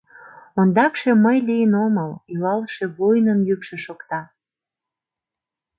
—Ондакше 0.59 1.11
мый 1.25 1.37
лийын 1.47 1.73
омыл,— 1.85 2.11
илалше 2.33 2.85
воинын 2.97 3.39
йӱкшӧ 3.47 3.75
шокта. 3.85 4.21